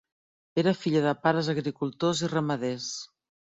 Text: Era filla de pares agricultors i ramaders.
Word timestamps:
Era 0.63 0.73
filla 0.85 1.03
de 1.09 1.13
pares 1.27 1.51
agricultors 1.55 2.25
i 2.29 2.33
ramaders. 2.35 2.91